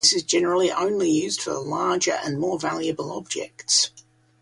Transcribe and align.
This 0.03 0.13
is 0.13 0.23
generally 0.23 0.71
only 0.71 1.11
used 1.11 1.43
for 1.43 1.59
larger 1.59 2.13
and 2.13 2.39
more 2.39 2.57
valuable 2.57 3.11
objects. 3.11 3.91